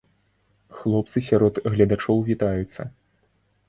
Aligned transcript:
Хлопцы 0.77 1.17
сярод 1.29 1.63
гледачоў 1.71 2.27
вітаюцца! 2.35 2.93